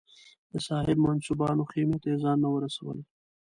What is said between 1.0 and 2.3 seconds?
منصبانو خېمې ته یې